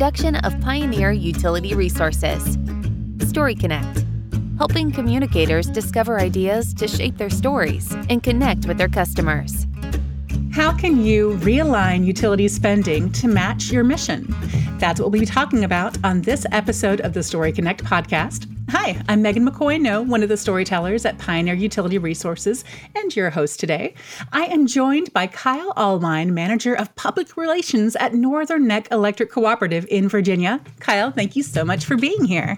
production 0.00 0.36
of 0.36 0.58
Pioneer 0.62 1.12
Utility 1.12 1.74
Resources. 1.74 2.56
Story 3.28 3.54
Connect, 3.54 4.06
helping 4.56 4.90
communicators 4.90 5.66
discover 5.66 6.18
ideas 6.18 6.72
to 6.72 6.88
shape 6.88 7.18
their 7.18 7.28
stories 7.28 7.92
and 8.08 8.22
connect 8.22 8.64
with 8.64 8.78
their 8.78 8.88
customers. 8.88 9.66
How 10.52 10.74
can 10.74 11.04
you 11.04 11.32
realign 11.42 12.06
utility 12.06 12.48
spending 12.48 13.12
to 13.12 13.28
match 13.28 13.70
your 13.70 13.84
mission? 13.84 14.34
That's 14.78 14.98
what 15.00 15.12
we'll 15.12 15.20
be 15.20 15.26
talking 15.26 15.64
about 15.64 16.02
on 16.02 16.22
this 16.22 16.46
episode 16.50 17.02
of 17.02 17.12
the 17.12 17.22
Story 17.22 17.52
Connect 17.52 17.84
podcast. 17.84 18.49
Hi, 18.72 19.02
I'm 19.08 19.20
Megan 19.20 19.44
McCoy-Noe, 19.44 20.02
one 20.02 20.22
of 20.22 20.28
the 20.28 20.36
storytellers 20.36 21.04
at 21.04 21.18
Pioneer 21.18 21.54
Utility 21.54 21.98
Resources, 21.98 22.64
and 22.94 23.16
your 23.16 23.28
host 23.30 23.58
today. 23.58 23.94
I 24.30 24.44
am 24.44 24.68
joined 24.68 25.12
by 25.12 25.26
Kyle 25.26 25.74
Allwine, 25.74 26.30
Manager 26.30 26.76
of 26.76 26.94
Public 26.94 27.36
Relations 27.36 27.96
at 27.96 28.14
Northern 28.14 28.68
Neck 28.68 28.86
Electric 28.92 29.32
Cooperative 29.32 29.86
in 29.90 30.08
Virginia. 30.08 30.60
Kyle, 30.78 31.10
thank 31.10 31.34
you 31.34 31.42
so 31.42 31.64
much 31.64 31.84
for 31.84 31.96
being 31.96 32.24
here. 32.24 32.56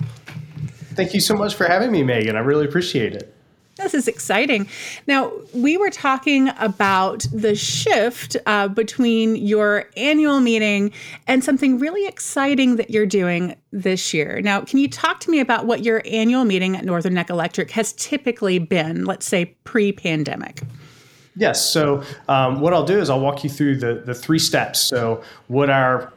Thank 0.96 1.14
you 1.14 1.20
so 1.20 1.34
much 1.34 1.54
for 1.54 1.64
having 1.64 1.90
me, 1.90 2.02
Megan. 2.02 2.36
I 2.36 2.40
really 2.40 2.66
appreciate 2.66 3.14
it. 3.14 3.34
This 3.82 3.94
is 3.94 4.08
exciting. 4.08 4.68
Now, 5.06 5.32
we 5.54 5.76
were 5.76 5.90
talking 5.90 6.50
about 6.58 7.26
the 7.32 7.54
shift 7.54 8.36
uh, 8.46 8.68
between 8.68 9.34
your 9.36 9.86
annual 9.96 10.40
meeting 10.40 10.92
and 11.26 11.42
something 11.42 11.78
really 11.78 12.06
exciting 12.06 12.76
that 12.76 12.90
you're 12.90 13.06
doing 13.06 13.56
this 13.72 14.14
year. 14.14 14.40
Now, 14.40 14.60
can 14.60 14.78
you 14.78 14.88
talk 14.88 15.18
to 15.20 15.30
me 15.30 15.40
about 15.40 15.66
what 15.66 15.82
your 15.82 16.02
annual 16.06 16.44
meeting 16.44 16.76
at 16.76 16.84
Northern 16.84 17.14
Neck 17.14 17.28
Electric 17.28 17.72
has 17.72 17.92
typically 17.94 18.58
been, 18.60 19.04
let's 19.04 19.26
say 19.26 19.46
pre 19.64 19.90
pandemic? 19.90 20.62
Yes. 21.34 21.68
So, 21.68 22.02
um, 22.28 22.60
what 22.60 22.74
I'll 22.74 22.84
do 22.84 23.00
is 23.00 23.10
I'll 23.10 23.20
walk 23.20 23.42
you 23.42 23.50
through 23.50 23.76
the, 23.78 23.94
the 23.94 24.14
three 24.14 24.38
steps. 24.38 24.80
So, 24.80 25.22
what 25.48 25.70
our 25.70 26.12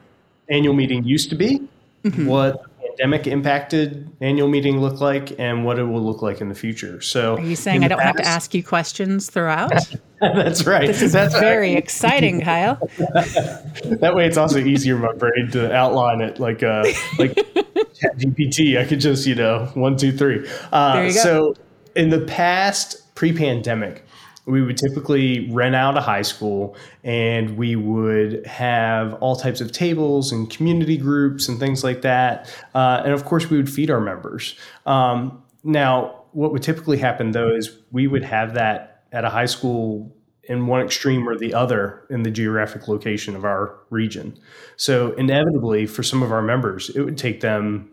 annual 0.48 0.74
meeting 0.74 1.04
used 1.04 1.30
to 1.30 1.36
be, 1.36 1.60
mm-hmm. 2.04 2.26
what 2.26 2.65
pandemic 2.96 3.26
impacted 3.26 4.10
annual 4.20 4.48
meeting 4.48 4.80
look 4.80 5.00
like 5.00 5.38
and 5.38 5.64
what 5.64 5.78
it 5.78 5.84
will 5.84 6.02
look 6.02 6.22
like 6.22 6.40
in 6.40 6.48
the 6.48 6.54
future. 6.54 7.00
So, 7.00 7.36
are 7.36 7.40
you 7.40 7.56
saying 7.56 7.84
I 7.84 7.88
don't 7.88 7.98
past, 7.98 8.06
have 8.06 8.24
to 8.24 8.26
ask 8.26 8.54
you 8.54 8.62
questions 8.62 9.30
throughout? 9.30 9.72
that's 10.20 10.66
right. 10.66 10.86
This 10.86 11.02
is 11.02 11.12
that's 11.12 11.38
very 11.38 11.74
right. 11.74 11.78
exciting, 11.78 12.40
Kyle. 12.40 12.76
that 12.98 14.12
way, 14.14 14.26
it's 14.26 14.36
also 14.36 14.58
easier 14.58 14.96
my 14.96 15.12
brain 15.12 15.50
to 15.52 15.74
outline 15.74 16.20
it 16.20 16.38
like 16.38 16.62
uh, 16.62 16.84
like 17.18 17.34
GPT. 18.18 18.78
I 18.78 18.84
could 18.84 19.00
just 19.00 19.26
you 19.26 19.34
know 19.34 19.66
one, 19.74 19.96
two, 19.96 20.12
three. 20.12 20.48
Uh, 20.72 20.94
there 20.94 21.06
you 21.06 21.14
go. 21.14 21.20
So, 21.20 21.54
in 21.94 22.10
the 22.10 22.20
past, 22.20 23.14
pre-pandemic, 23.14 24.05
we 24.46 24.62
would 24.62 24.78
typically 24.78 25.50
rent 25.50 25.74
out 25.74 25.98
a 25.98 26.00
high 26.00 26.22
school 26.22 26.76
and 27.02 27.56
we 27.56 27.76
would 27.76 28.46
have 28.46 29.14
all 29.14 29.36
types 29.36 29.60
of 29.60 29.72
tables 29.72 30.32
and 30.32 30.48
community 30.48 30.96
groups 30.96 31.48
and 31.48 31.58
things 31.58 31.82
like 31.82 32.02
that. 32.02 32.48
Uh, 32.74 33.02
and 33.04 33.12
of 33.12 33.24
course, 33.24 33.50
we 33.50 33.56
would 33.56 33.70
feed 33.70 33.90
our 33.90 34.00
members. 34.00 34.54
Um, 34.86 35.42
now, 35.64 36.24
what 36.32 36.52
would 36.52 36.62
typically 36.62 36.98
happen 36.98 37.32
though 37.32 37.54
is 37.54 37.76
we 37.90 38.06
would 38.06 38.22
have 38.22 38.54
that 38.54 39.04
at 39.12 39.24
a 39.24 39.30
high 39.30 39.46
school 39.46 40.14
in 40.44 40.68
one 40.68 40.80
extreme 40.80 41.28
or 41.28 41.36
the 41.36 41.52
other 41.52 42.06
in 42.08 42.22
the 42.22 42.30
geographic 42.30 42.86
location 42.86 43.34
of 43.34 43.44
our 43.44 43.80
region. 43.90 44.38
So, 44.76 45.12
inevitably, 45.14 45.86
for 45.86 46.04
some 46.04 46.22
of 46.22 46.30
our 46.30 46.42
members, 46.42 46.88
it 46.90 47.00
would 47.00 47.18
take 47.18 47.40
them 47.40 47.90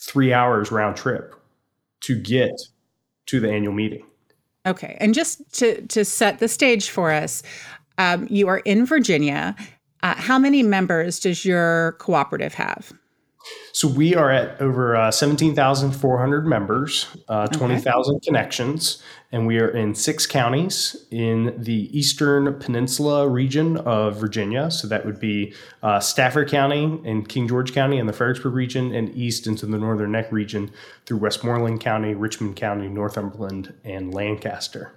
three 0.00 0.32
hours 0.32 0.70
round 0.70 0.96
trip 0.96 1.34
to 2.00 2.18
get 2.18 2.52
to 3.26 3.40
the 3.40 3.50
annual 3.50 3.74
meeting. 3.74 4.04
Okay, 4.66 4.96
and 5.00 5.14
just 5.14 5.40
to 5.58 5.82
to 5.88 6.04
set 6.04 6.38
the 6.38 6.48
stage 6.48 6.88
for 6.88 7.10
us, 7.10 7.42
um, 7.98 8.26
you 8.30 8.48
are 8.48 8.58
in 8.58 8.86
Virginia. 8.86 9.54
Uh, 10.02 10.14
how 10.14 10.38
many 10.38 10.62
members 10.62 11.20
does 11.20 11.44
your 11.44 11.92
cooperative 11.98 12.54
have? 12.54 12.92
So 13.72 13.88
we 13.88 14.14
are 14.14 14.30
at 14.30 14.60
over 14.60 14.96
uh, 14.96 15.10
17,400 15.10 16.46
members, 16.46 17.08
uh, 17.28 17.48
20,000 17.48 18.16
okay. 18.16 18.24
connections, 18.24 19.02
and 19.32 19.46
we 19.46 19.58
are 19.58 19.68
in 19.68 19.94
six 19.94 20.26
counties 20.26 21.06
in 21.10 21.54
the 21.58 21.96
eastern 21.96 22.54
peninsula 22.60 23.28
region 23.28 23.78
of 23.78 24.16
Virginia. 24.16 24.70
So 24.70 24.86
that 24.88 25.04
would 25.04 25.18
be 25.18 25.54
uh, 25.82 25.98
Stafford 25.98 26.48
County 26.48 26.84
and 27.04 27.28
King 27.28 27.48
George 27.48 27.74
County 27.74 27.98
in 27.98 28.06
the 28.06 28.12
Fredericksburg 28.12 28.54
region, 28.54 28.94
and 28.94 29.14
east 29.14 29.46
into 29.46 29.66
the 29.66 29.76
Northern 29.76 30.12
Neck 30.12 30.30
region 30.30 30.70
through 31.04 31.18
Westmoreland 31.18 31.80
County, 31.80 32.14
Richmond 32.14 32.56
County, 32.56 32.88
Northumberland, 32.88 33.74
and 33.84 34.14
Lancaster. 34.14 34.92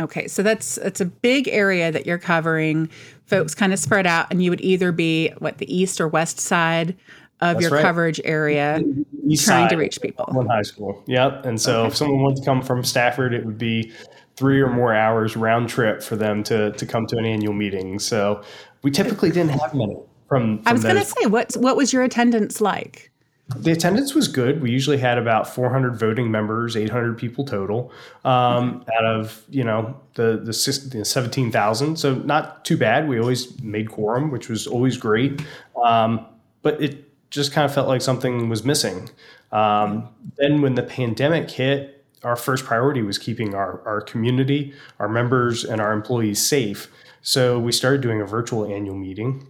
Okay, 0.00 0.28
so 0.28 0.42
that's 0.42 0.78
it's 0.78 1.00
a 1.00 1.04
big 1.04 1.48
area 1.48 1.90
that 1.90 2.06
you're 2.06 2.18
covering. 2.18 2.88
Folks 3.26 3.54
kind 3.54 3.72
of 3.72 3.78
spread 3.78 4.06
out, 4.06 4.28
and 4.30 4.42
you 4.42 4.50
would 4.50 4.60
either 4.60 4.92
be 4.92 5.30
what 5.38 5.58
the 5.58 5.74
east 5.74 6.00
or 6.00 6.06
west 6.06 6.38
side 6.38 6.96
of 7.40 7.56
That's 7.56 7.62
your 7.62 7.70
right. 7.70 7.82
coverage 7.82 8.20
area 8.24 8.82
East 9.26 9.44
trying 9.44 9.68
to 9.68 9.76
reach 9.76 10.00
people. 10.00 10.26
One 10.30 10.46
high 10.46 10.62
school. 10.62 11.02
Yep. 11.06 11.46
And 11.46 11.60
so 11.60 11.80
okay. 11.80 11.88
if 11.88 11.96
someone 11.96 12.22
wants 12.22 12.40
to 12.40 12.46
come 12.46 12.62
from 12.62 12.82
Stafford, 12.84 13.34
it 13.34 13.44
would 13.44 13.58
be 13.58 13.92
three 14.36 14.60
or 14.60 14.70
more 14.70 14.94
hours 14.94 15.36
round 15.36 15.68
trip 15.68 16.02
for 16.02 16.16
them 16.16 16.42
to 16.44 16.72
to 16.72 16.86
come 16.86 17.06
to 17.06 17.16
an 17.16 17.24
annual 17.24 17.52
meeting. 17.52 17.98
So 17.98 18.42
we 18.82 18.90
typically 18.90 19.30
didn't 19.30 19.58
have 19.60 19.74
many 19.74 19.96
from, 20.28 20.58
from 20.58 20.62
I 20.66 20.72
was 20.72 20.82
going 20.82 20.96
to 20.96 21.04
say 21.04 21.26
what 21.26 21.54
what 21.56 21.76
was 21.76 21.92
your 21.92 22.02
attendance 22.02 22.60
like? 22.60 23.10
The 23.56 23.72
attendance 23.72 24.14
was 24.14 24.28
good. 24.28 24.60
We 24.60 24.70
usually 24.70 24.98
had 24.98 25.16
about 25.16 25.48
400 25.48 25.96
voting 25.98 26.30
members, 26.30 26.76
800 26.76 27.16
people 27.16 27.46
total, 27.46 27.90
um, 28.22 28.84
out 28.94 29.06
of 29.06 29.42
you 29.48 29.64
know 29.64 29.98
the 30.14 30.36
the, 30.36 30.98
the 30.98 31.04
17,000. 31.04 31.96
So 31.96 32.14
not 32.14 32.64
too 32.64 32.76
bad. 32.76 33.08
We 33.08 33.18
always 33.18 33.60
made 33.62 33.90
quorum, 33.90 34.30
which 34.30 34.48
was 34.48 34.66
always 34.66 34.98
great. 34.98 35.42
Um, 35.82 36.26
but 36.62 36.82
it 36.82 37.07
just 37.30 37.52
kind 37.52 37.64
of 37.64 37.72
felt 37.72 37.88
like 37.88 38.02
something 38.02 38.48
was 38.48 38.64
missing. 38.64 39.10
Um, 39.52 40.08
then 40.36 40.62
when 40.62 40.74
the 40.74 40.82
pandemic 40.82 41.50
hit, 41.50 42.04
our 42.24 42.36
first 42.36 42.64
priority 42.64 43.02
was 43.02 43.18
keeping 43.18 43.54
our, 43.54 43.80
our 43.86 44.00
community, 44.00 44.74
our 44.98 45.08
members, 45.08 45.64
and 45.64 45.80
our 45.80 45.92
employees 45.92 46.44
safe. 46.44 46.90
So 47.22 47.58
we 47.58 47.72
started 47.72 48.00
doing 48.00 48.20
a 48.20 48.26
virtual 48.26 48.64
annual 48.64 48.96
meeting. 48.96 49.46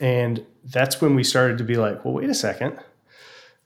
And 0.00 0.44
that's 0.64 1.00
when 1.00 1.14
we 1.14 1.24
started 1.24 1.58
to 1.58 1.64
be 1.64 1.76
like, 1.76 2.04
well, 2.04 2.14
wait 2.14 2.30
a 2.30 2.34
second. 2.34 2.78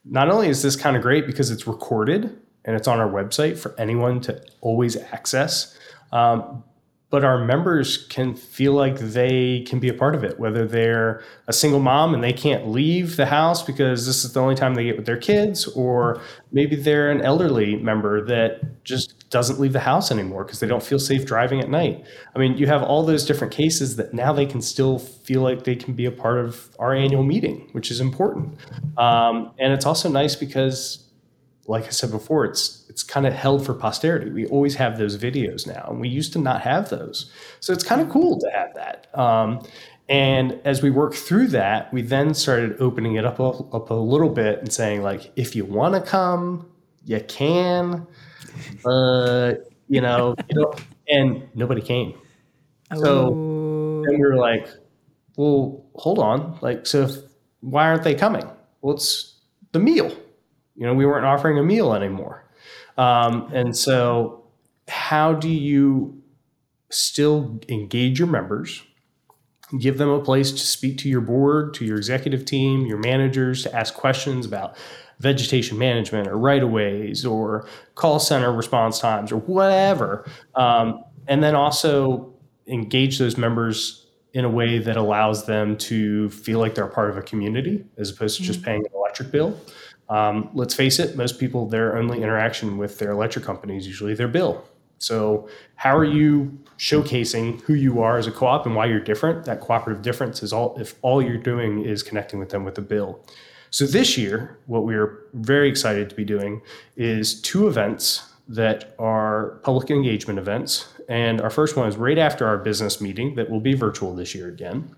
Not 0.03 0.29
only 0.29 0.49
is 0.49 0.61
this 0.61 0.75
kind 0.75 0.95
of 0.95 1.01
great 1.01 1.27
because 1.27 1.51
it's 1.51 1.67
recorded 1.67 2.39
and 2.65 2.75
it's 2.75 2.87
on 2.87 2.99
our 2.99 3.09
website 3.09 3.57
for 3.57 3.75
anyone 3.77 4.19
to 4.21 4.41
always 4.61 4.95
access, 4.95 5.77
um, 6.11 6.63
but 7.09 7.23
our 7.23 7.43
members 7.43 8.05
can 8.07 8.35
feel 8.35 8.73
like 8.73 8.99
they 8.99 9.61
can 9.61 9.79
be 9.79 9.87
a 9.87 9.93
part 9.93 10.13
of 10.13 10.25
it, 10.25 10.37
whether 10.37 10.67
they're 10.67 11.23
a 11.47 11.53
single 11.53 11.79
mom 11.79 12.13
and 12.13 12.21
they 12.21 12.33
can't 12.33 12.67
leave 12.67 13.15
the 13.15 13.25
house 13.25 13.63
because 13.63 14.05
this 14.05 14.25
is 14.25 14.33
the 14.33 14.41
only 14.41 14.55
time 14.55 14.75
they 14.75 14.83
get 14.83 14.97
with 14.97 15.05
their 15.05 15.17
kids, 15.17 15.67
or 15.67 16.21
maybe 16.51 16.75
they're 16.75 17.09
an 17.09 17.21
elderly 17.21 17.77
member 17.77 18.25
that 18.25 18.83
just 18.83 19.29
doesn't 19.29 19.57
leave 19.57 19.71
the 19.71 19.79
house 19.79 20.11
anymore 20.11 20.43
because 20.43 20.59
they 20.59 20.67
don't 20.67 20.83
feel 20.83 20.99
safe 20.99 21.25
driving 21.25 21.61
at 21.61 21.69
night. 21.69 22.03
I 22.35 22.39
mean, 22.39 22.57
you 22.57 22.67
have 22.67 22.83
all 22.83 23.03
those 23.03 23.25
different 23.25 23.53
cases 23.53 23.95
that 23.95 24.13
now 24.13 24.33
they 24.33 24.45
can 24.45 24.61
still 24.61 24.99
feel 24.99 25.41
like 25.41 25.63
they 25.63 25.75
can 25.75 25.93
be 25.93 26.05
a 26.05 26.11
part 26.11 26.39
of 26.39 26.75
our 26.77 26.93
annual 26.93 27.23
meeting, 27.23 27.69
which 27.71 27.89
is 27.89 28.01
important. 28.01 28.57
Um, 28.97 29.53
and 29.57 29.71
it's 29.71 29.85
also 29.85 30.09
nice 30.09 30.35
because 30.35 31.07
like 31.67 31.85
I 31.85 31.89
said 31.89 32.11
before, 32.11 32.45
it's 32.45 32.76
it's 32.97 33.03
kind 33.03 33.27
of 33.27 33.33
held 33.33 33.63
for 33.63 33.75
posterity. 33.75 34.31
We 34.31 34.47
always 34.47 34.73
have 34.73 34.97
those 34.97 35.19
videos 35.19 35.67
now, 35.67 35.85
and 35.87 35.99
we 35.99 36.09
used 36.09 36.33
to 36.33 36.39
not 36.39 36.61
have 36.61 36.89
those. 36.89 37.31
So 37.59 37.71
it's 37.71 37.83
kind 37.83 38.01
of 38.01 38.09
cool 38.09 38.39
to 38.39 38.49
have 38.49 38.73
that. 38.73 39.05
Um, 39.13 39.61
and 40.09 40.59
as 40.65 40.81
we 40.81 40.89
work 40.89 41.13
through 41.13 41.49
that, 41.49 41.93
we 41.93 42.01
then 42.01 42.33
started 42.33 42.75
opening 42.79 43.13
it 43.13 43.23
up 43.23 43.39
a, 43.39 43.49
up 43.49 43.91
a 43.91 43.93
little 43.93 44.31
bit 44.31 44.57
and 44.57 44.73
saying 44.73 45.03
like, 45.03 45.31
if 45.35 45.55
you 45.55 45.63
want 45.63 45.93
to 45.93 46.01
come, 46.01 46.71
you 47.05 47.19
can, 47.19 48.07
but 48.83 49.57
you 49.87 50.01
know, 50.01 50.33
you 50.49 50.59
know, 50.59 50.73
and 51.07 51.47
nobody 51.53 51.81
came. 51.81 52.19
So 52.95 53.27
oh. 53.27 54.05
we 54.09 54.17
were 54.17 54.37
like, 54.37 54.69
well, 55.35 55.85
hold 55.93 56.17
on, 56.17 56.57
like, 56.61 56.87
so 56.87 57.03
if, 57.03 57.11
why 57.59 57.89
aren't 57.89 58.01
they 58.01 58.15
coming? 58.15 58.49
Well, 58.81 58.95
it's 58.95 59.35
the 59.71 59.77
meal 59.77 60.11
you 60.77 60.85
know, 60.85 60.93
we 60.93 61.05
weren't 61.05 61.25
offering 61.25 61.57
a 61.57 61.63
meal 61.63 61.93
anymore. 61.93 62.46
Um, 62.97 63.49
and 63.53 63.75
so, 63.77 64.43
how 64.87 65.33
do 65.33 65.49
you 65.49 66.21
still 66.89 67.59
engage 67.69 68.19
your 68.19 68.27
members, 68.27 68.83
give 69.79 69.97
them 69.97 70.09
a 70.09 70.21
place 70.21 70.51
to 70.51 70.59
speak 70.59 70.97
to 70.99 71.09
your 71.09 71.21
board, 71.21 71.73
to 71.75 71.85
your 71.85 71.97
executive 71.97 72.45
team, 72.45 72.85
your 72.85 72.97
managers, 72.97 73.63
to 73.63 73.75
ask 73.75 73.93
questions 73.93 74.45
about 74.45 74.75
vegetation 75.19 75.77
management 75.77 76.27
or 76.27 76.37
right 76.37 76.63
of 76.63 76.69
ways 76.69 77.25
or 77.25 77.67
call 77.95 78.19
center 78.19 78.51
response 78.51 78.99
times 78.99 79.31
or 79.31 79.37
whatever. 79.41 80.29
Um, 80.55 81.03
and 81.27 81.43
then 81.43 81.55
also 81.55 82.33
engage 82.67 83.17
those 83.17 83.37
members 83.37 84.05
in 84.33 84.45
a 84.45 84.49
way 84.49 84.77
that 84.77 84.97
allows 84.97 85.45
them 85.45 85.75
to 85.77 86.29
feel 86.29 86.59
like 86.59 86.75
they're 86.75 86.87
part 86.87 87.09
of 87.09 87.17
a 87.17 87.21
community 87.21 87.83
as 87.97 88.11
opposed 88.11 88.37
to 88.37 88.43
just 88.43 88.59
mm-hmm. 88.59 88.65
paying 88.65 88.85
an 88.85 88.91
electric 88.93 89.31
bill. 89.31 89.59
Um, 90.09 90.49
let's 90.53 90.73
face 90.73 90.99
it, 90.99 91.15
most 91.17 91.39
people, 91.39 91.67
their 91.67 91.97
only 91.97 92.21
interaction 92.21 92.77
with 92.77 92.97
their 92.99 93.11
electric 93.11 93.43
company 93.43 93.77
is 93.77 93.85
usually 93.85 94.13
their 94.13 94.27
bill. 94.27 94.65
So, 94.99 95.47
how 95.75 95.95
are 95.95 96.05
you 96.05 96.57
showcasing 96.77 97.61
who 97.61 97.73
you 97.73 98.01
are 98.01 98.17
as 98.17 98.25
a 98.25 98.31
co-op 98.31 98.65
and 98.65 98.75
why 98.75 98.85
you're 98.85 98.99
different? 98.99 99.45
That 99.45 99.61
cooperative 99.61 100.01
difference 100.01 100.41
is 100.41 100.53
all 100.53 100.77
if 100.79 100.95
all 101.01 101.21
you're 101.21 101.37
doing 101.37 101.83
is 101.83 102.03
connecting 102.03 102.39
with 102.39 102.49
them 102.49 102.63
with 102.63 102.77
a 102.77 102.81
bill. 102.81 103.23
So 103.69 103.85
this 103.85 104.17
year, 104.17 104.57
what 104.65 104.85
we're 104.85 105.25
very 105.33 105.69
excited 105.69 106.09
to 106.09 106.15
be 106.15 106.23
doing 106.23 106.61
is 106.95 107.41
two 107.41 107.67
events 107.67 108.33
that 108.47 108.95
are 108.97 109.59
public 109.63 109.91
engagement 109.91 110.39
events. 110.39 110.87
And 111.09 111.41
our 111.41 111.49
first 111.49 111.75
one 111.75 111.87
is 111.87 111.97
right 111.97 112.17
after 112.17 112.47
our 112.47 112.57
business 112.57 113.01
meeting 113.01 113.35
that 113.35 113.49
will 113.49 113.59
be 113.59 113.73
virtual 113.73 114.15
this 114.15 114.33
year 114.33 114.47
again. 114.47 114.95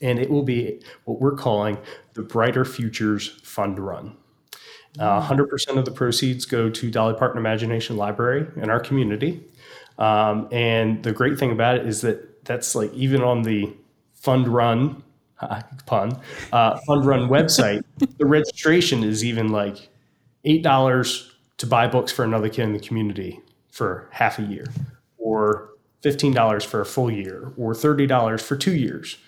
And 0.00 0.18
it 0.18 0.30
will 0.30 0.42
be 0.42 0.80
what 1.04 1.20
we're 1.20 1.36
calling 1.36 1.78
the 2.14 2.22
Brighter 2.22 2.64
Futures 2.64 3.28
Fund 3.42 3.78
Run. 3.78 4.16
Uh, 4.98 5.26
100% 5.26 5.78
of 5.78 5.84
the 5.86 5.90
proceeds 5.90 6.44
go 6.44 6.68
to 6.68 6.90
Dolly 6.90 7.14
Parton 7.14 7.38
Imagination 7.38 7.96
Library 7.96 8.46
in 8.56 8.68
our 8.68 8.78
community. 8.78 9.42
Um, 9.98 10.48
and 10.52 11.02
the 11.02 11.12
great 11.12 11.38
thing 11.38 11.50
about 11.50 11.76
it 11.76 11.86
is 11.86 12.02
that 12.02 12.44
that's 12.44 12.74
like 12.74 12.92
even 12.92 13.22
on 13.22 13.42
the 13.42 13.72
fund 14.14 14.48
run 14.48 15.02
pun 15.86 16.20
uh, 16.52 16.78
fund 16.86 17.04
run 17.04 17.28
website, 17.28 17.82
the 18.18 18.26
registration 18.26 19.02
is 19.04 19.24
even 19.24 19.48
like 19.48 19.88
eight 20.44 20.62
dollars 20.62 21.32
to 21.58 21.66
buy 21.66 21.86
books 21.86 22.12
for 22.12 22.24
another 22.24 22.48
kid 22.48 22.62
in 22.62 22.72
the 22.72 22.80
community 22.80 23.40
for 23.70 24.08
half 24.12 24.38
a 24.38 24.42
year, 24.42 24.66
or 25.18 25.70
fifteen 26.00 26.32
dollars 26.32 26.64
for 26.64 26.80
a 26.80 26.86
full 26.86 27.10
year, 27.10 27.52
or 27.56 27.74
thirty 27.74 28.06
dollars 28.06 28.42
for 28.42 28.56
two 28.56 28.74
years. 28.74 29.18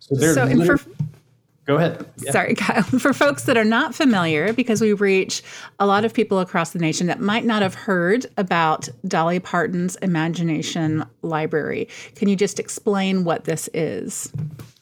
So, 0.00 0.16
so 0.32 0.64
for, 0.64 0.78
Go 1.68 1.76
ahead. 1.76 2.10
Yeah. 2.16 2.32
Sorry, 2.32 2.54
Kyle. 2.54 2.82
For 2.98 3.12
folks 3.12 3.44
that 3.44 3.58
are 3.58 3.64
not 3.64 3.94
familiar, 3.94 4.54
because 4.54 4.80
we 4.80 4.94
reach 4.94 5.42
a 5.78 5.86
lot 5.86 6.02
of 6.02 6.14
people 6.14 6.40
across 6.40 6.70
the 6.70 6.78
nation 6.78 7.08
that 7.08 7.20
might 7.20 7.44
not 7.44 7.60
have 7.60 7.74
heard 7.74 8.24
about 8.38 8.88
Dolly 9.06 9.38
Parton's 9.38 9.94
Imagination 9.96 11.04
Library, 11.20 11.86
can 12.14 12.26
you 12.26 12.36
just 12.36 12.58
explain 12.58 13.22
what 13.22 13.44
this 13.44 13.68
is? 13.74 14.32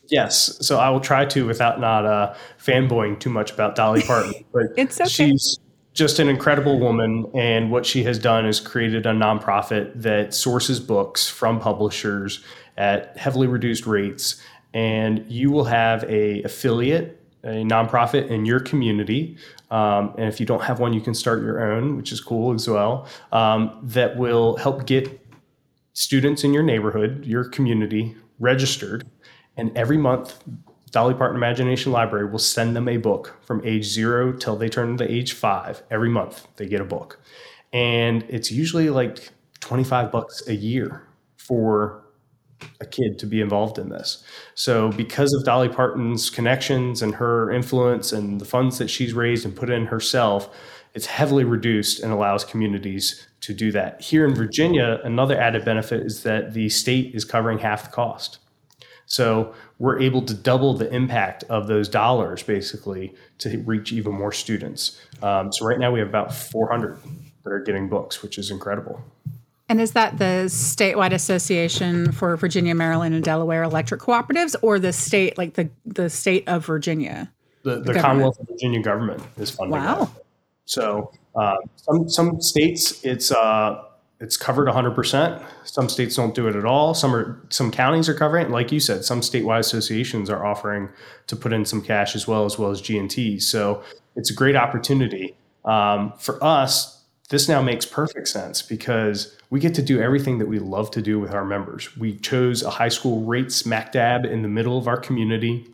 Yes. 0.07 0.65
So 0.65 0.79
I 0.79 0.89
will 0.91 1.01
try 1.01 1.25
to 1.25 1.45
without 1.45 1.81
not 1.81 2.07
uh, 2.07 2.35
fanboying 2.65 3.19
too 3.19 3.31
much 3.31 3.51
about 3.51 3.75
Dolly 3.75 4.03
Parton. 4.03 4.35
But 4.53 4.67
it's 4.77 5.01
okay. 5.01 5.09
she's 5.09 5.59
just 5.93 6.21
an 6.21 6.29
incredible 6.29 6.79
woman. 6.79 7.27
And 7.35 7.73
what 7.73 7.85
she 7.85 8.05
has 8.05 8.17
done 8.17 8.47
is 8.47 8.61
created 8.61 9.07
a 9.07 9.13
nonprofit 9.13 9.91
that 10.03 10.35
sources 10.35 10.79
books 10.79 11.29
from 11.29 11.59
publishers 11.59 12.45
at 12.77 13.17
heavily 13.17 13.49
reduced 13.49 13.87
rates 13.87 14.41
and 14.75 15.25
you 15.31 15.51
will 15.51 15.65
have 15.65 16.05
a 16.05 16.43
affiliate 16.43 17.23
a 17.45 17.65
nonprofit 17.65 18.29
in 18.29 18.45
your 18.45 18.61
community 18.61 19.37
um, 19.71 20.13
and 20.19 20.29
if 20.29 20.41
you 20.41 20.47
don't 20.47 20.63
have 20.63 20.81
one 20.81 20.93
you 20.93 21.01
can 21.01 21.15
start 21.15 21.43
your 21.43 21.73
own 21.73 21.97
which 21.97 22.13
is 22.13 22.21
cool 22.21 22.53
as 22.53 22.69
well 22.69 23.07
um, 23.33 23.79
that 23.83 24.17
will 24.17 24.57
help 24.57 24.87
get 24.87 25.21
students 25.93 26.45
in 26.45 26.53
your 26.53 26.63
neighborhood 26.63 27.25
your 27.25 27.45
community 27.45 28.17
registered. 28.39 29.07
And 29.57 29.77
every 29.77 29.97
month 29.97 30.43
dolly 30.91 31.15
parton 31.15 31.37
imagination 31.37 31.93
library 31.93 32.27
will 32.27 32.39
send 32.39 32.77
them 32.77 32.89
a 32.89 32.97
book 32.97 33.37
from 33.43 33.61
age 33.65 33.85
zero 33.85 34.33
till 34.33 34.57
they 34.57 34.69
turn 34.69 34.97
to 34.97 35.11
age 35.11 35.33
five 35.33 35.83
every 35.91 36.09
month. 36.09 36.47
They 36.57 36.67
get 36.67 36.81
a 36.81 36.85
book. 36.85 37.21
And 37.73 38.25
it's 38.29 38.51
usually 38.51 38.89
like 38.91 39.31
25 39.61 40.13
bucks 40.13 40.47
a 40.47 40.55
year 40.55 41.07
for 41.37 42.05
a 42.81 42.87
kid 42.87 43.19
to 43.19 43.27
be 43.27 43.41
involved 43.41 43.79
in 43.79 43.89
this. 43.89 44.25
So, 44.55 44.91
because 44.93 45.33
of 45.33 45.45
Dolly 45.45 45.69
Parton's 45.69 46.31
connections 46.31 47.03
and 47.03 47.15
her 47.15 47.51
influence 47.51 48.13
and 48.13 48.41
the 48.41 48.45
funds 48.45 48.79
that 48.79 48.89
she's 48.89 49.15
raised 49.15 49.45
and 49.45 49.55
put 49.55 49.71
in 49.71 49.87
herself, 49.87 50.55
it's 50.95 51.07
heavily 51.07 51.45
reduced 51.45 52.01
and 52.01 52.13
allows 52.13 52.45
communities 52.45 53.27
to 53.41 53.53
do 53.53 53.71
that. 53.73 54.01
Here 54.01 54.27
in 54.27 54.35
Virginia, 54.35 55.01
another 55.05 55.39
added 55.39 55.65
benefit 55.65 56.01
is 56.07 56.23
that 56.23 56.55
the 56.55 56.69
state 56.69 57.15
is 57.15 57.25
covering 57.25 57.59
half 57.59 57.85
the 57.85 57.91
cost. 57.91 58.39
So, 59.07 59.55
we're 59.79 60.01
able 60.01 60.23
to 60.23 60.35
double 60.35 60.75
the 60.75 60.93
impact 60.93 61.45
of 61.45 61.67
those 61.67 61.89
dollars 61.89 62.43
basically 62.43 63.15
to 63.39 63.59
reach 63.59 63.93
even 63.93 64.15
more 64.15 64.33
students. 64.33 65.01
Um, 65.23 65.53
so, 65.53 65.67
right 65.67 65.79
now 65.79 65.93
we 65.93 66.01
have 66.01 66.09
about 66.09 66.35
400 66.35 66.99
that 67.45 67.53
are 67.53 67.61
getting 67.61 67.89
books, 67.89 68.23
which 68.23 68.39
is 68.39 68.51
incredible. 68.51 69.05
And 69.69 69.81
is 69.81 69.93
that 69.93 70.19
the 70.19 70.45
statewide 70.47 71.13
association 71.13 72.13
for 72.13 72.37
Virginia, 72.37 72.75
Maryland, 72.75 73.15
and 73.15 73.25
Delaware 73.25 73.65
electric 73.65 74.01
cooperatives, 74.01 74.55
or 74.63 74.79
the 74.79 74.93
state, 74.93 75.37
like 75.37 75.55
the 75.55 75.71
the 75.85 76.09
state 76.09 76.49
of 76.49 76.65
Virginia? 76.65 77.33
The, 77.65 77.81
the, 77.81 77.95
the 77.95 78.01
Commonwealth 78.01 78.39
of 78.39 78.47
Virginia 78.47 78.81
government 78.81 79.23
is 79.39 79.51
funding 79.51 79.81
it. 79.81 79.85
wow. 79.85 80.05
that. 80.05 80.25
So 80.67 81.13
uh, 81.35 81.57
some 81.77 82.09
some 82.09 82.41
states 82.41 83.05
it's 83.05 83.33
uh, 83.33 83.83
it's 84.21 84.37
covered 84.37 84.67
100 84.67 84.93
percent. 84.93 85.43
Some 85.65 85.89
states 85.89 86.15
don't 86.15 86.35
do 86.35 86.47
it 86.47 86.55
at 86.55 86.65
all. 86.65 86.95
Some 86.95 87.15
are 87.15 87.41
some 87.49 87.73
counties 87.73 88.09
are 88.09 88.15
covering 88.15 88.47
it. 88.47 88.51
Like 88.53 88.71
you 88.71 88.79
said, 88.79 89.05
some 89.05 89.21
statewide 89.21 89.61
associations 89.61 90.31
are 90.31 90.47
offering 90.47 90.91
to 91.27 91.35
put 91.35 91.53
in 91.53 91.65
some 91.65 91.83
cash 91.83 92.15
as 92.15 92.29
well 92.29 92.45
as 92.45 92.57
well 92.57 92.71
as 92.71 92.81
G&T. 92.81 93.41
So 93.41 93.83
it's 94.15 94.31
a 94.31 94.35
great 94.35 94.55
opportunity 94.55 95.37
um, 95.65 96.13
for 96.19 96.43
us. 96.43 96.96
This 97.29 97.49
now 97.49 97.61
makes 97.61 97.85
perfect 97.85 98.29
sense 98.29 98.63
because 98.63 99.37
we 99.51 99.59
get 99.59 99.75
to 99.75 99.83
do 99.83 100.01
everything 100.01 100.39
that 100.39 100.47
we 100.47 100.61
love 100.61 100.91
to 100.93 101.03
do 101.03 101.19
with 101.19 101.35
our 101.35 101.45
members. 101.45 101.97
We 101.97 102.17
chose 102.19 102.63
a 102.63 102.71
high 102.71 102.89
school 102.89 103.25
right 103.25 103.51
smack 103.51 103.93
dab 103.93 104.25
in 104.25 104.43
the 104.43 104.49
middle 104.49 104.79
of 104.79 104.87
our 104.87 104.97
community. 104.97 105.67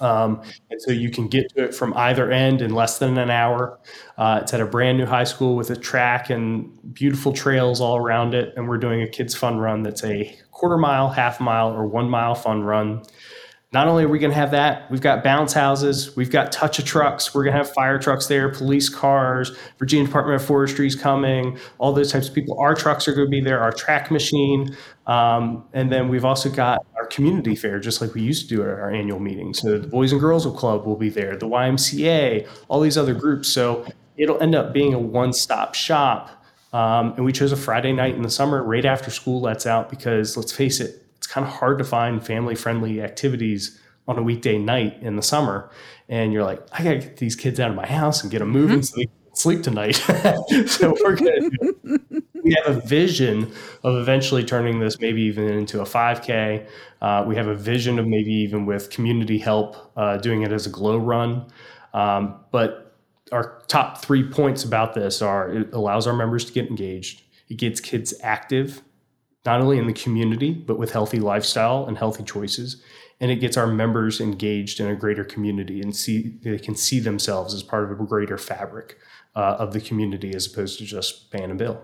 Um, 0.00 0.42
and 0.70 0.82
so 0.82 0.90
you 0.90 1.10
can 1.10 1.28
get 1.28 1.48
to 1.50 1.64
it 1.64 1.74
from 1.74 1.94
either 1.94 2.30
end 2.30 2.60
in 2.60 2.74
less 2.74 2.98
than 2.98 3.16
an 3.18 3.30
hour. 3.30 3.78
Uh, 4.18 4.40
it's 4.42 4.52
at 4.52 4.60
a 4.60 4.66
brand 4.66 4.98
new 4.98 5.06
high 5.06 5.24
school 5.24 5.54
with 5.54 5.70
a 5.70 5.76
track 5.76 6.30
and 6.30 6.92
beautiful 6.92 7.32
trails 7.32 7.80
all 7.80 7.96
around 7.96 8.34
it. 8.34 8.52
And 8.56 8.68
we're 8.68 8.78
doing 8.78 9.02
a 9.02 9.08
kids' 9.08 9.34
fun 9.34 9.58
run 9.58 9.84
that's 9.84 10.02
a 10.02 10.36
quarter 10.50 10.76
mile, 10.76 11.08
half 11.08 11.40
mile, 11.40 11.72
or 11.72 11.86
one 11.86 12.10
mile 12.10 12.34
fun 12.34 12.64
run 12.64 13.02
not 13.74 13.88
only 13.88 14.04
are 14.04 14.08
we 14.08 14.20
going 14.20 14.30
to 14.30 14.36
have 14.36 14.52
that, 14.52 14.88
we've 14.88 15.00
got 15.00 15.24
bounce 15.24 15.52
houses, 15.52 16.14
we've 16.16 16.30
got 16.30 16.52
touch 16.52 16.78
of 16.78 16.84
trucks, 16.84 17.34
we're 17.34 17.42
going 17.42 17.52
to 17.52 17.58
have 17.58 17.72
fire 17.72 17.98
trucks 17.98 18.28
there, 18.28 18.48
police 18.48 18.88
cars, 18.88 19.50
Virginia 19.80 20.06
Department 20.06 20.40
of 20.40 20.46
Forestry 20.46 20.86
is 20.86 20.94
coming, 20.94 21.58
all 21.78 21.92
those 21.92 22.12
types 22.12 22.28
of 22.28 22.34
people. 22.34 22.56
Our 22.60 22.76
trucks 22.76 23.08
are 23.08 23.12
going 23.12 23.26
to 23.26 23.30
be 23.30 23.40
there, 23.40 23.58
our 23.58 23.72
track 23.72 24.12
machine. 24.12 24.76
Um, 25.08 25.64
and 25.72 25.90
then 25.90 26.08
we've 26.08 26.24
also 26.24 26.48
got 26.48 26.86
our 26.96 27.06
community 27.06 27.56
fair, 27.56 27.80
just 27.80 28.00
like 28.00 28.14
we 28.14 28.22
used 28.22 28.48
to 28.48 28.56
do 28.56 28.62
at 28.62 28.68
our 28.68 28.92
annual 28.92 29.18
meeting. 29.18 29.52
So 29.52 29.76
the 29.76 29.88
Boys 29.88 30.12
and 30.12 30.20
Girls 30.20 30.46
Club 30.56 30.86
will 30.86 30.96
be 30.96 31.08
there, 31.08 31.36
the 31.36 31.48
YMCA, 31.48 32.48
all 32.68 32.80
these 32.80 32.96
other 32.96 33.12
groups. 33.12 33.48
So 33.48 33.84
it'll 34.16 34.40
end 34.40 34.54
up 34.54 34.72
being 34.72 34.94
a 34.94 35.00
one 35.00 35.32
stop 35.32 35.74
shop. 35.74 36.44
Um, 36.72 37.14
and 37.16 37.24
we 37.24 37.32
chose 37.32 37.50
a 37.50 37.56
Friday 37.56 37.92
night 37.92 38.14
in 38.14 38.22
the 38.22 38.30
summer, 38.30 38.62
right 38.62 38.84
after 38.84 39.10
school 39.10 39.40
lets 39.40 39.66
out, 39.66 39.90
because 39.90 40.36
let's 40.36 40.52
face 40.52 40.80
it, 40.80 41.03
it's 41.24 41.32
kind 41.32 41.46
of 41.46 41.54
hard 41.54 41.78
to 41.78 41.84
find 41.84 42.24
family 42.24 42.54
friendly 42.54 43.00
activities 43.00 43.80
on 44.06 44.18
a 44.18 44.22
weekday 44.22 44.58
night 44.58 44.98
in 45.00 45.16
the 45.16 45.22
summer. 45.22 45.70
And 46.06 46.34
you're 46.34 46.44
like, 46.44 46.60
I 46.70 46.84
got 46.84 46.90
to 46.90 46.98
get 46.98 47.16
these 47.16 47.34
kids 47.34 47.58
out 47.58 47.70
of 47.70 47.76
my 47.76 47.86
house 47.86 48.22
and 48.22 48.30
get 48.30 48.40
them 48.40 48.50
moving 48.50 48.80
mm-hmm. 48.80 48.82
so 48.82 48.96
they 48.98 49.06
can 49.06 49.34
sleep 49.34 49.62
tonight. 49.62 49.92
so 50.66 50.94
we're 51.02 51.16
going 51.16 51.50
to 51.50 52.22
we 52.44 52.54
have 52.62 52.76
a 52.76 52.78
vision 52.80 53.50
of 53.84 53.96
eventually 53.96 54.44
turning 54.44 54.80
this 54.80 55.00
maybe 55.00 55.22
even 55.22 55.48
into 55.48 55.80
a 55.80 55.84
5K. 55.84 56.68
Uh, 57.00 57.24
we 57.26 57.36
have 57.36 57.46
a 57.46 57.54
vision 57.54 57.98
of 57.98 58.06
maybe 58.06 58.34
even 58.34 58.66
with 58.66 58.90
community 58.90 59.38
help 59.38 59.92
uh, 59.96 60.18
doing 60.18 60.42
it 60.42 60.52
as 60.52 60.66
a 60.66 60.70
glow 60.70 60.98
run. 60.98 61.46
Um, 61.94 62.38
but 62.50 62.98
our 63.32 63.62
top 63.66 64.04
three 64.04 64.28
points 64.28 64.62
about 64.62 64.92
this 64.92 65.22
are 65.22 65.50
it 65.50 65.72
allows 65.72 66.06
our 66.06 66.12
members 66.12 66.44
to 66.44 66.52
get 66.52 66.68
engaged, 66.68 67.22
it 67.48 67.54
gets 67.54 67.80
kids 67.80 68.12
active 68.22 68.82
not 69.44 69.60
only 69.60 69.78
in 69.78 69.86
the 69.86 69.92
community, 69.92 70.52
but 70.52 70.78
with 70.78 70.92
healthy 70.92 71.20
lifestyle 71.20 71.86
and 71.86 71.98
healthy 71.98 72.22
choices. 72.22 72.82
And 73.20 73.30
it 73.30 73.36
gets 73.36 73.56
our 73.56 73.66
members 73.66 74.20
engaged 74.20 74.80
in 74.80 74.88
a 74.88 74.96
greater 74.96 75.24
community 75.24 75.80
and 75.80 75.94
see 75.94 76.38
they 76.42 76.58
can 76.58 76.74
see 76.74 76.98
themselves 76.98 77.54
as 77.54 77.62
part 77.62 77.84
of 77.84 77.90
a 77.90 78.04
greater 78.04 78.38
fabric 78.38 78.98
uh, 79.36 79.56
of 79.58 79.72
the 79.72 79.80
community 79.80 80.34
as 80.34 80.46
opposed 80.46 80.78
to 80.78 80.84
just 80.84 81.30
paying 81.30 81.50
a 81.50 81.54
bill. 81.54 81.80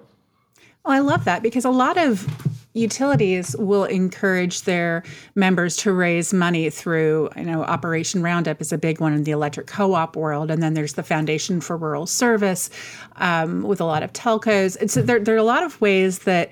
Well, 0.84 0.94
I 0.94 1.00
love 1.00 1.24
that 1.24 1.42
because 1.42 1.64
a 1.64 1.70
lot 1.70 1.98
of 1.98 2.26
utilities 2.72 3.56
will 3.58 3.84
encourage 3.84 4.62
their 4.62 5.02
members 5.34 5.76
to 5.76 5.92
raise 5.92 6.32
money 6.32 6.70
through, 6.70 7.28
you 7.36 7.44
know, 7.44 7.62
Operation 7.64 8.22
Roundup 8.22 8.60
is 8.60 8.72
a 8.72 8.78
big 8.78 9.00
one 9.00 9.12
in 9.12 9.24
the 9.24 9.32
electric 9.32 9.66
co-op 9.66 10.16
world, 10.16 10.50
and 10.50 10.62
then 10.62 10.74
there's 10.74 10.94
the 10.94 11.02
Foundation 11.02 11.60
for 11.60 11.76
Rural 11.76 12.06
Service 12.06 12.70
um, 13.16 13.62
with 13.62 13.80
a 13.80 13.84
lot 13.84 14.02
of 14.02 14.12
telcos. 14.12 14.76
And 14.80 14.90
so 14.90 15.02
there, 15.02 15.18
there 15.18 15.34
are 15.34 15.38
a 15.38 15.42
lot 15.42 15.64
of 15.64 15.80
ways 15.80 16.20
that 16.20 16.50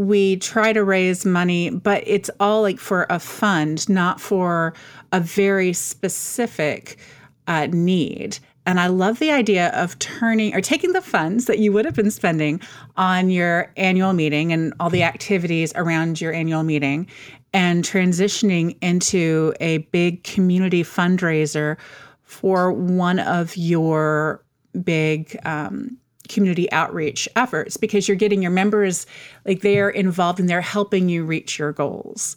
we 0.00 0.36
try 0.36 0.72
to 0.72 0.82
raise 0.82 1.26
money, 1.26 1.68
but 1.68 2.02
it's 2.06 2.30
all 2.40 2.62
like 2.62 2.78
for 2.78 3.06
a 3.10 3.18
fund, 3.18 3.86
not 3.86 4.18
for 4.18 4.72
a 5.12 5.20
very 5.20 5.74
specific 5.74 6.98
uh, 7.46 7.66
need. 7.66 8.38
And 8.64 8.80
I 8.80 8.86
love 8.86 9.18
the 9.18 9.30
idea 9.30 9.68
of 9.70 9.98
turning 9.98 10.54
or 10.54 10.62
taking 10.62 10.92
the 10.92 11.02
funds 11.02 11.44
that 11.46 11.58
you 11.58 11.70
would 11.72 11.84
have 11.84 11.94
been 11.94 12.10
spending 12.10 12.60
on 12.96 13.28
your 13.28 13.70
annual 13.76 14.14
meeting 14.14 14.52
and 14.54 14.72
all 14.80 14.88
the 14.88 15.02
activities 15.02 15.72
around 15.76 16.18
your 16.18 16.32
annual 16.32 16.62
meeting 16.62 17.06
and 17.52 17.84
transitioning 17.84 18.78
into 18.80 19.52
a 19.60 19.78
big 19.78 20.24
community 20.24 20.82
fundraiser 20.82 21.76
for 22.22 22.72
one 22.72 23.18
of 23.18 23.54
your 23.54 24.42
big 24.82 25.38
um, 25.44 25.98
community 26.30 26.70
outreach 26.72 27.28
efforts 27.36 27.76
because 27.76 28.08
you're 28.08 28.16
getting 28.16 28.40
your 28.40 28.50
members 28.50 29.06
like 29.44 29.60
they're 29.60 29.90
involved 29.90 30.40
and 30.40 30.48
they're 30.48 30.60
helping 30.60 31.08
you 31.08 31.24
reach 31.24 31.58
your 31.58 31.72
goals 31.72 32.36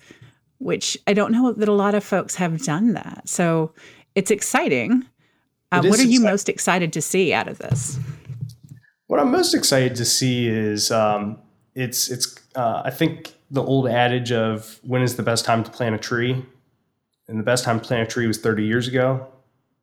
which 0.64 0.98
i 1.08 1.14
don't 1.14 1.32
know 1.32 1.52
that 1.52 1.68
a 1.68 1.74
lot 1.74 1.94
of 1.94 2.04
folks 2.04 2.36
have 2.36 2.64
done 2.64 2.94
that. 2.94 3.28
So 3.28 3.74
it's 4.16 4.32
exciting. 4.32 5.06
Uh, 5.72 5.84
what 5.84 6.00
are 6.00 6.04
you 6.04 6.22
most 6.22 6.50
excited 6.50 6.94
to 6.94 7.02
see 7.02 7.34
out 7.34 7.48
of 7.48 7.58
this? 7.60 8.00
What 9.08 9.20
i'm 9.20 9.32
most 9.32 9.54
excited 9.54 9.96
to 9.96 10.06
see 10.06 10.48
is 10.48 10.92
um, 10.92 11.38
it's 11.76 12.10
it's 12.10 12.36
uh, 12.56 12.82
i 12.86 12.90
think 12.90 13.34
the 13.52 13.64
old 13.64 13.88
adage 13.88 14.32
of 14.32 14.80
when 14.84 15.04
is 15.04 15.16
the 15.16 15.24
best 15.24 15.46
time 15.46 15.64
to 15.64 15.70
plant 15.70 15.94
a 15.94 16.00
tree? 16.00 16.44
And 17.28 17.40
the 17.40 17.44
best 17.44 17.64
time 17.64 17.80
to 17.80 17.86
plant 17.86 18.10
a 18.10 18.12
tree 18.12 18.26
was 18.26 18.40
30 18.40 18.66
years 18.66 18.88
ago. 18.88 19.28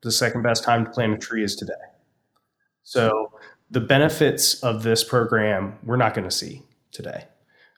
The 0.02 0.10
second 0.10 0.42
best 0.42 0.64
time 0.64 0.84
to 0.84 0.90
plant 0.90 1.14
a 1.14 1.18
tree 1.18 1.44
is 1.44 1.54
today. 1.54 1.72
So 2.82 3.32
the 3.70 3.80
benefits 3.80 4.62
of 4.62 4.82
this 4.82 5.04
program 5.04 5.78
we're 5.84 5.96
not 5.96 6.14
going 6.14 6.28
to 6.28 6.34
see 6.34 6.62
today. 6.92 7.26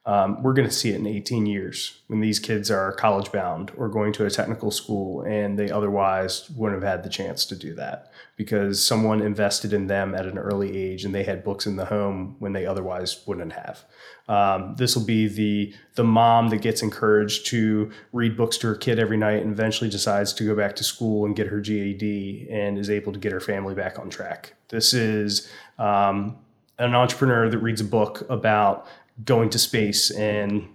Um, 0.05 0.43
we're 0.43 0.53
going 0.53 0.69
to 0.69 0.75
see 0.75 0.91
it 0.91 0.97
in 0.97 1.07
18 1.07 1.47
years 1.47 2.01
when 2.09 2.21
these 2.21 2.41
kids 2.41 2.73
are 2.73 2.93
college 2.93 3.31
bound 3.31 3.71
or 3.77 3.89
going 3.89 4.13
to 4.15 4.27
a 4.27 4.31
technical 4.31 4.73
school 4.73 5.23
and 5.23 5.57
they 5.57 5.71
otherwise 5.71 6.51
wouldn't 6.51 6.83
have 6.83 6.91
had 6.91 7.05
the 7.05 7.09
chance 7.09 7.45
to 7.47 7.55
do 7.55 7.73
that 7.77 8.11
because 8.37 8.85
someone 8.85 9.21
invested 9.21 9.73
in 9.73 9.87
them 9.87 10.13
at 10.13 10.27
an 10.27 10.39
early 10.39 10.77
age 10.77 11.05
and 11.05 11.15
they 11.15 11.23
had 11.23 11.45
books 11.45 11.67
in 11.67 11.77
the 11.77 11.85
home 11.85 12.35
when 12.41 12.53
they 12.53 12.67
otherwise 12.67 13.25
wouldn't 13.29 13.53
have. 13.53 13.85
Um, 14.29 14.75
this 14.77 14.97
will 14.97 15.05
be 15.05 15.29
the 15.29 15.75
the 15.95 16.05
mom 16.05 16.49
that 16.49 16.63
gets 16.63 16.83
encouraged 16.83 17.47
to 17.49 17.91
read 18.13 18.37
books 18.37 18.57
to 18.59 18.69
her 18.69 18.75
kid 18.75 18.99
every 18.99 19.17
night 19.17 19.43
and 19.43 19.53
eventually 19.53 19.91
decides 19.91 20.33
to 20.35 20.45
go 20.45 20.57
back 20.57 20.75
to 20.77 20.85
school 20.85 21.27
and 21.27 21.37
get 21.37 21.47
her 21.47 21.61
GED 21.61 22.49
and 22.51 22.79
is 22.79 22.91
able 22.91 23.13
to 23.13 23.19
get 23.19 23.31
her 23.31 23.41
family 23.41 23.75
back 23.75 23.99
on 23.99 24.11
track. 24.11 24.55
This 24.69 24.95
is 24.95 25.51
um, 25.79 26.39
an 26.79 26.95
entrepreneur 26.95 27.49
that 27.49 27.59
reads 27.59 27.81
a 27.81 27.85
book 27.85 28.29
about 28.31 28.87
going 29.25 29.51
to 29.51 29.59
space 29.59 30.11
and 30.11 30.69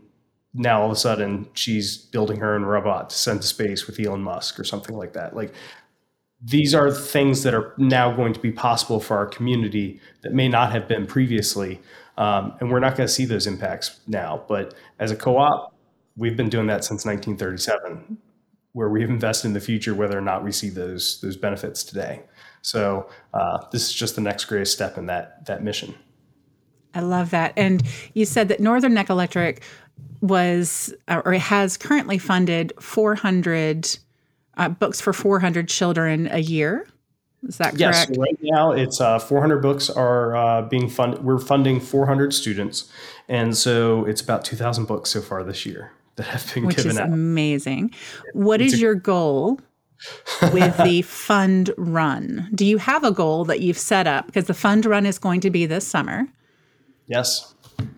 now 0.53 0.81
all 0.81 0.87
of 0.87 0.91
a 0.91 0.95
sudden 0.95 1.47
she's 1.53 1.97
building 1.97 2.39
her 2.39 2.55
own 2.55 2.63
robot 2.63 3.09
to 3.09 3.15
send 3.15 3.41
to 3.41 3.47
space 3.47 3.87
with 3.87 3.99
Elon 3.99 4.21
Musk 4.21 4.59
or 4.59 4.63
something 4.63 4.95
like 4.95 5.13
that. 5.13 5.35
Like 5.35 5.53
these 6.41 6.73
are 6.75 6.91
things 6.91 7.43
that 7.43 7.53
are 7.53 7.73
now 7.77 8.15
going 8.15 8.33
to 8.33 8.39
be 8.39 8.51
possible 8.51 8.99
for 8.99 9.17
our 9.17 9.25
community 9.25 9.99
that 10.21 10.33
may 10.33 10.47
not 10.47 10.71
have 10.71 10.87
been 10.87 11.07
previously. 11.07 11.81
Um, 12.17 12.55
and 12.59 12.71
we're 12.71 12.79
not 12.79 12.95
going 12.95 13.07
to 13.07 13.13
see 13.13 13.25
those 13.25 13.47
impacts 13.47 13.99
now. 14.07 14.43
But 14.47 14.73
as 14.99 15.11
a 15.11 15.15
co 15.15 15.37
op, 15.37 15.73
we've 16.15 16.37
been 16.37 16.49
doing 16.49 16.67
that 16.67 16.83
since 16.83 17.05
1937, 17.05 18.17
where 18.73 18.89
we've 18.89 19.09
invested 19.09 19.47
in 19.47 19.53
the 19.53 19.59
future, 19.59 19.95
whether 19.95 20.17
or 20.17 20.21
not 20.21 20.43
we 20.43 20.51
see 20.51 20.69
those, 20.69 21.19
those 21.21 21.37
benefits 21.37 21.83
today. 21.83 22.21
So 22.61 23.09
uh, 23.33 23.65
this 23.71 23.87
is 23.87 23.93
just 23.93 24.15
the 24.15 24.21
next 24.21 24.45
greatest 24.45 24.73
step 24.73 24.97
in 24.97 25.07
that, 25.07 25.45
that 25.45 25.63
mission. 25.63 25.95
I 26.97 27.01
love 27.01 27.29
that. 27.29 27.53
And 27.55 27.83
you 28.15 28.25
said 28.25 28.47
that 28.47 28.59
Northern 28.59 28.95
Neck 28.95 29.11
Electric 29.11 29.61
was 30.19 30.91
or 31.07 31.33
has 31.33 31.77
currently 31.77 32.17
funded 32.17 32.73
400 32.79 33.99
uh, 34.57 34.69
books 34.69 34.99
for 34.99 35.13
400 35.13 35.67
children 35.67 36.27
a 36.31 36.39
year. 36.39 36.87
Is 37.47 37.57
that 37.57 37.75
correct? 37.75 37.79
Yes. 37.79 38.07
So 38.07 38.19
right 38.19 38.37
now, 38.41 38.71
it's 38.71 38.99
uh, 38.99 39.19
400 39.19 39.61
books 39.61 39.91
are 39.91 40.35
uh, 40.35 40.63
being 40.63 40.89
funded. 40.89 41.23
We're 41.23 41.37
funding 41.37 41.79
400 41.79 42.33
students, 42.33 42.91
and 43.29 43.55
so 43.55 44.05
it's 44.05 44.21
about 44.21 44.43
2,000 44.43 44.85
books 44.85 45.11
so 45.11 45.21
far 45.21 45.43
this 45.43 45.63
year 45.63 45.91
that 46.15 46.25
have 46.25 46.51
been 46.51 46.65
Which 46.65 46.77
given 46.77 46.97
out. 46.97 47.03
Which 47.03 47.09
is 47.09 47.13
amazing. 47.13 47.93
What 48.33 48.59
it's 48.59 48.73
is 48.73 48.79
a- 48.79 48.81
your 48.81 48.95
goal 48.95 49.59
with 50.51 50.75
the 50.77 51.01
fund 51.03 51.69
run? 51.77 52.49
Do 52.55 52.65
you 52.65 52.79
have 52.79 53.03
a 53.03 53.11
goal 53.11 53.45
that 53.45 53.59
you've 53.59 53.77
set 53.77 54.07
up? 54.07 54.25
Because 54.25 54.45
the 54.45 54.55
fund 54.55 54.87
run 54.87 55.05
is 55.05 55.19
going 55.19 55.41
to 55.41 55.51
be 55.51 55.67
this 55.67 55.87
summer. 55.87 56.27
Yes. 57.07 57.53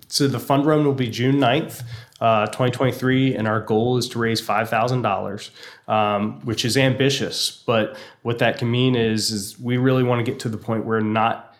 So 0.07 0.27
the 0.27 0.39
fund 0.39 0.65
run 0.65 0.85
will 0.85 0.93
be 0.93 1.09
June 1.09 1.35
9th. 1.35 1.83
Uh, 2.21 2.45
2023, 2.47 3.33
and 3.33 3.47
our 3.47 3.61
goal 3.61 3.95
is 3.95 4.09
to 4.09 4.19
raise 4.19 4.45
$5,000, 4.45 5.49
um, 5.89 6.41
which 6.41 6.65
is 6.65 6.75
ambitious. 6.75 7.63
But 7.65 7.95
what 8.23 8.39
that 8.39 8.57
can 8.57 8.69
mean 8.69 8.97
is, 8.97 9.31
is 9.31 9.57
we 9.57 9.77
really 9.77 10.03
want 10.03 10.19
to 10.25 10.29
get 10.29 10.37
to 10.41 10.49
the 10.49 10.57
point 10.57 10.83
where 10.83 10.99
not 10.99 11.55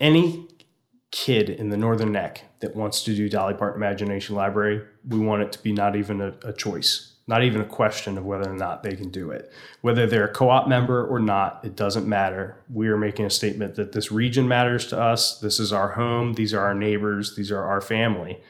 any 0.00 0.48
kid 1.12 1.48
in 1.48 1.70
the 1.70 1.76
Northern 1.76 2.10
Neck 2.12 2.42
that 2.60 2.76
wants 2.76 3.04
to 3.04 3.14
do 3.14 3.28
Dolly 3.28 3.54
Parton 3.54 3.80
Imagination 3.80 4.34
Library, 4.34 4.82
we 5.08 5.18
want 5.18 5.42
it 5.42 5.52
to 5.52 5.62
be 5.62 5.72
not 5.72 5.96
even 5.96 6.20
a, 6.20 6.34
a 6.44 6.52
choice, 6.52 7.09
not 7.30 7.44
even 7.44 7.62
a 7.62 7.64
question 7.64 8.18
of 8.18 8.26
whether 8.26 8.50
or 8.50 8.56
not 8.56 8.82
they 8.82 8.94
can 8.94 9.08
do 9.08 9.30
it. 9.30 9.50
Whether 9.80 10.06
they're 10.06 10.26
a 10.26 10.32
co 10.32 10.50
op 10.50 10.68
member 10.68 11.06
or 11.06 11.18
not, 11.18 11.60
it 11.64 11.76
doesn't 11.76 12.06
matter. 12.06 12.56
We 12.68 12.88
are 12.88 12.98
making 12.98 13.24
a 13.24 13.30
statement 13.30 13.76
that 13.76 13.92
this 13.92 14.12
region 14.12 14.46
matters 14.46 14.86
to 14.88 15.00
us. 15.00 15.38
This 15.38 15.58
is 15.58 15.72
our 15.72 15.92
home. 15.92 16.34
These 16.34 16.52
are 16.52 16.60
our 16.60 16.74
neighbors. 16.74 17.36
These 17.36 17.50
are 17.50 17.64
our 17.64 17.80
family 17.80 18.40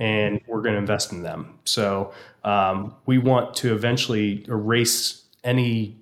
and 0.00 0.40
we're 0.46 0.62
going 0.62 0.72
to 0.72 0.78
invest 0.78 1.12
in 1.12 1.22
them. 1.22 1.58
So 1.64 2.12
um, 2.42 2.96
we 3.04 3.18
want 3.18 3.54
to 3.56 3.72
eventually 3.72 4.44
erase 4.48 5.24
any 5.44 5.96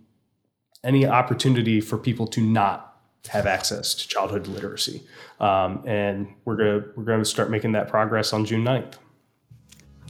any 0.85 1.05
opportunity 1.05 1.81
for 1.81 1.99
people 1.99 2.29
to 2.29 2.41
not 2.41 2.97
have 3.27 3.47
access 3.47 3.95
to 3.95 4.07
childhood 4.07 4.47
literacy, 4.47 5.03
um, 5.41 5.83
and 5.85 6.29
we're 6.45 6.57
gonna 6.57 6.85
we're 6.95 7.05
going 7.05 7.19
to 7.19 7.25
start 7.25 7.51
making 7.51 7.73
that 7.73 7.89
progress 7.89 8.33
on 8.33 8.45
June 8.45 8.65
9th. 8.65 8.95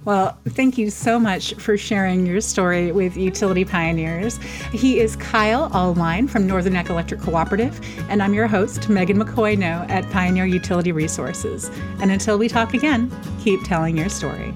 Well, 0.04 0.38
thank 0.50 0.78
you 0.78 0.90
so 0.90 1.18
much 1.18 1.54
for 1.54 1.76
sharing 1.76 2.24
your 2.24 2.40
story 2.40 2.92
with 2.92 3.16
Utility 3.16 3.64
Pioneers. 3.64 4.38
He 4.72 5.00
is 5.00 5.16
Kyle 5.16 5.68
Allwine 5.70 6.30
from 6.30 6.46
Northern 6.46 6.74
Neck 6.74 6.88
Electric 6.88 7.20
Cooperative, 7.20 7.80
and 8.08 8.22
I'm 8.22 8.32
your 8.32 8.46
host, 8.46 8.88
Megan 8.88 9.18
McCoy-Noe 9.18 9.86
at 9.88 10.08
Pioneer 10.10 10.46
Utility 10.46 10.92
Resources. 10.92 11.68
And 12.00 12.10
until 12.10 12.38
we 12.38 12.48
talk 12.48 12.74
again, 12.74 13.10
keep 13.40 13.62
telling 13.64 13.96
your 13.96 14.08
story. 14.08 14.54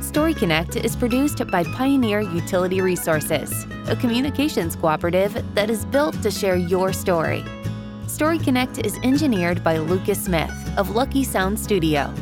Story 0.00 0.34
Connect 0.34 0.76
is 0.76 0.96
produced 0.96 1.46
by 1.48 1.64
Pioneer 1.64 2.20
Utility 2.20 2.80
Resources, 2.80 3.66
a 3.86 3.96
communications 3.96 4.76
cooperative 4.76 5.44
that 5.54 5.68
is 5.68 5.84
built 5.84 6.20
to 6.22 6.30
share 6.30 6.56
your 6.56 6.92
story. 6.92 7.44
Story 8.06 8.38
Connect 8.38 8.78
is 8.78 8.98
engineered 9.02 9.62
by 9.62 9.78
Lucas 9.78 10.24
Smith 10.24 10.52
of 10.76 10.90
Lucky 10.90 11.22
Sound 11.22 11.58
Studio 11.60 12.12